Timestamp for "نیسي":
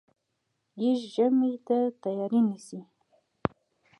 2.47-2.79